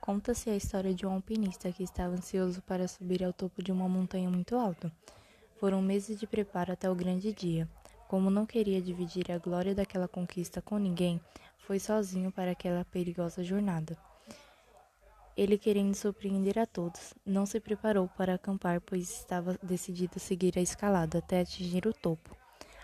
[0.00, 3.86] Conta-se a história de um alpinista que estava ansioso para subir ao topo de uma
[3.86, 4.90] montanha muito alta.
[5.58, 7.68] Foram meses de preparo até o grande dia.
[8.08, 11.20] Como não queria dividir a glória daquela conquista com ninguém,
[11.58, 13.96] foi sozinho para aquela perigosa jornada.
[15.36, 20.58] Ele, querendo surpreender a todos, não se preparou para acampar, pois estava decidido a seguir
[20.58, 22.39] a escalada até atingir o topo.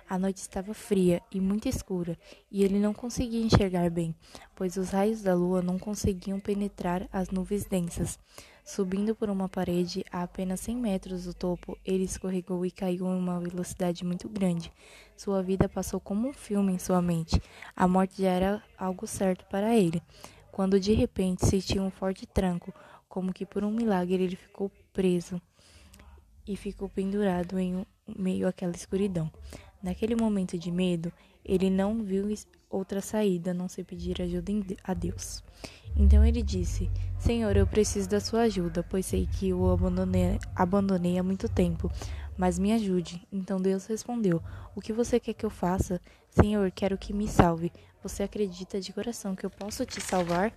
[0.08, 2.16] A noite estava fria e muito escura,
[2.50, 4.14] e ele não conseguia enxergar bem,
[4.54, 8.18] pois os raios da lua não conseguiam penetrar as nuvens densas.
[8.64, 13.18] Subindo por uma parede a apenas 100 metros do topo, ele escorregou e caiu em
[13.18, 14.72] uma velocidade muito grande.
[15.16, 17.40] Sua vida passou como um filme em sua mente.
[17.74, 20.02] A morte já era algo certo para ele.
[20.52, 22.72] Quando de repente sentiu um forte tranco,
[23.08, 25.40] como que por um milagre ele ficou preso
[26.46, 27.84] e ficou pendurado em
[28.16, 29.30] meio àquela escuridão.
[29.82, 31.12] Naquele momento de medo,
[31.44, 32.26] ele não viu
[32.68, 34.52] outra saída a não ser pedir ajuda
[34.82, 35.42] a Deus.
[35.96, 41.18] Então ele disse: Senhor, eu preciso da sua ajuda, pois sei que o abandonei, abandonei
[41.18, 41.90] há muito tempo,
[42.36, 43.26] mas me ajude.
[43.32, 44.42] Então Deus respondeu:
[44.74, 46.00] O que você quer que eu faça?
[46.30, 47.72] Senhor, quero que me salve.
[48.02, 50.52] Você acredita de coração que eu posso te salvar?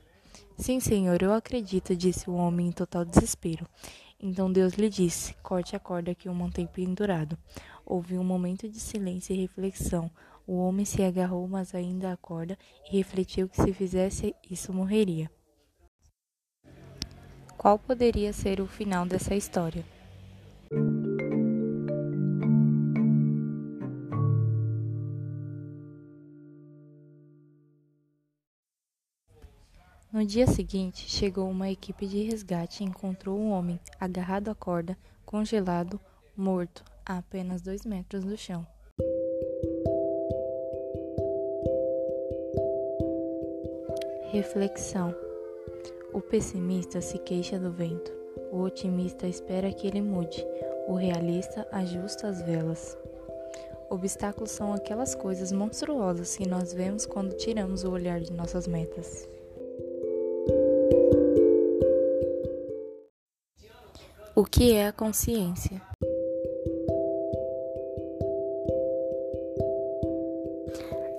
[0.58, 3.66] Sim, Senhor, eu acredito, disse o homem em total desespero.
[4.20, 7.38] Então Deus lhe disse: Corte a corda que o mantém pendurado.
[7.86, 10.12] Houve um momento de silêncio e reflexão.
[10.46, 12.58] O homem se agarrou, mas ainda à corda,
[12.92, 15.32] e refletiu que se fizesse isso morreria.
[17.58, 19.86] Qual poderia ser o final dessa história?
[30.12, 34.98] No dia seguinte, chegou uma equipe de resgate e encontrou um homem agarrado à corda,
[35.24, 36.00] congelado,
[36.36, 38.66] morto, a apenas dois metros do chão.
[44.32, 45.14] Reflexão:
[46.12, 48.12] O pessimista se queixa do vento,
[48.52, 50.44] o otimista espera que ele mude,
[50.88, 52.98] o realista ajusta as velas.
[53.92, 59.30] Obstáculos são aquelas coisas monstruosas que nós vemos quando tiramos o olhar de nossas metas.
[64.40, 65.82] O que é a consciência?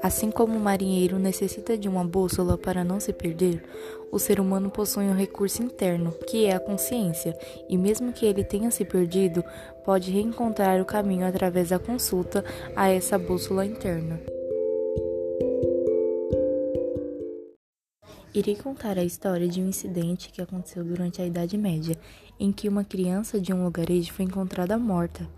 [0.03, 3.63] Assim como o marinheiro necessita de uma bússola para não se perder,
[4.11, 7.37] o ser humano possui um recurso interno, que é a consciência,
[7.69, 9.45] e mesmo que ele tenha se perdido,
[9.85, 12.43] pode reencontrar o caminho através da consulta
[12.75, 14.19] a essa bússola interna.
[18.33, 21.99] Irei contar a história de um incidente que aconteceu durante a Idade Média,
[22.39, 25.29] em que uma criança de um lugarejo foi encontrada morta.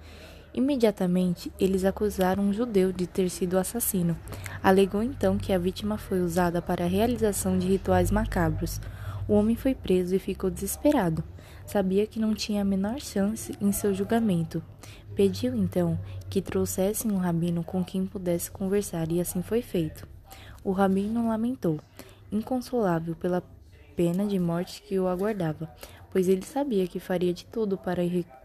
[0.53, 4.15] Imediatamente, eles acusaram um judeu de ter sido assassino.
[4.63, 8.79] Alegou então que a vítima foi usada para a realização de rituais macabros.
[9.27, 11.25] O homem foi preso e ficou desesperado.
[11.65, 14.63] Sabia que não tinha a menor chance em seu julgamento.
[15.15, 15.99] Pediu então
[16.29, 20.07] que trouxessem um rabino com quem pudesse conversar, e assim foi feito.
[20.63, 21.81] O rabino lamentou
[22.33, 23.43] inconsolável pela
[23.95, 25.71] pena de morte que o aguardava,
[26.11, 28.03] pois ele sabia que faria de tudo para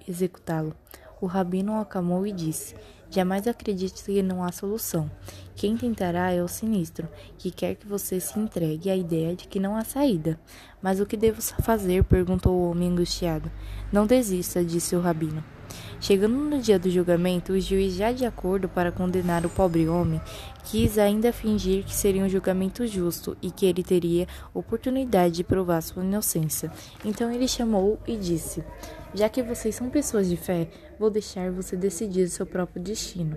[0.07, 0.75] executá-lo.
[1.19, 2.75] O rabino o acalmou e disse:
[3.09, 5.09] Jamais acredite que não há solução.
[5.55, 9.59] Quem tentará é o sinistro, que quer que você se entregue à ideia de que
[9.59, 10.39] não há saída.
[10.81, 12.03] Mas o que devo fazer?
[12.03, 13.51] perguntou o homem angustiado.
[13.91, 15.43] Não desista, disse o rabino.
[15.99, 20.21] Chegando no dia do julgamento, o juiz, já de acordo para condenar o pobre homem,
[20.63, 25.81] quis ainda fingir que seria um julgamento justo e que ele teria oportunidade de provar
[25.81, 26.71] sua inocência.
[27.03, 28.63] Então ele chamou e disse:
[29.13, 30.69] Já que vocês são pessoas de fé,
[30.99, 33.35] vou deixar você decidir seu próprio destino.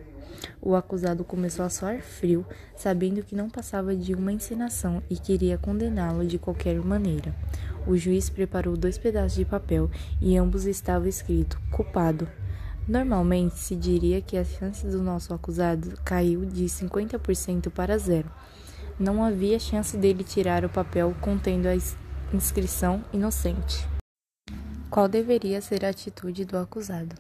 [0.61, 2.47] O acusado começou a soar frio,
[2.77, 7.35] sabendo que não passava de uma encenação e queria condená-lo de qualquer maneira.
[7.87, 9.91] O juiz preparou dois pedaços de papel
[10.21, 12.29] e ambos estavam escrito culpado.
[12.91, 18.29] Normalmente se diria que a chance do nosso acusado caiu de 50% para zero.
[18.99, 21.77] Não havia chance dele tirar o papel contendo a
[22.35, 23.87] inscrição inocente.
[24.91, 27.15] Qual deveria ser a atitude do acusado?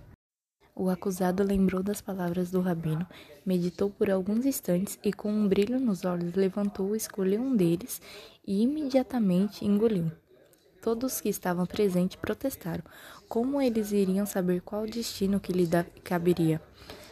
[0.74, 3.06] O acusado lembrou das palavras do rabino,
[3.46, 8.02] meditou por alguns instantes e, com um brilho nos olhos, levantou, escolheu um deles
[8.44, 10.10] e imediatamente engoliu.
[10.80, 12.82] Todos que estavam presentes protestaram.
[13.28, 15.68] Como eles iriam saber qual destino que lhe
[16.02, 16.60] caberia?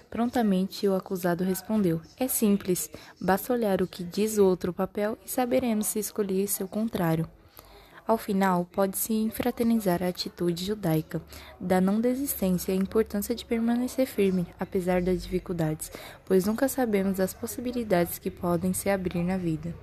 [0.08, 5.30] Prontamente o acusado respondeu: É simples, basta olhar o que diz o outro papel e
[5.30, 7.28] saberemos se escolher seu contrário.
[8.06, 11.20] Ao final, pode-se infraternizar a atitude judaica
[11.60, 15.92] da não desistência e a importância de permanecer firme, apesar das dificuldades,
[16.24, 19.76] pois nunca sabemos as possibilidades que podem se abrir na vida.